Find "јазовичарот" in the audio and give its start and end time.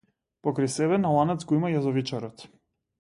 1.75-2.47